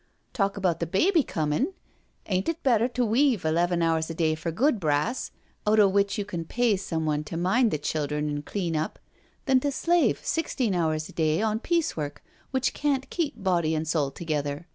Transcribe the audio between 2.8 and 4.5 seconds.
to weave eleven hours a day for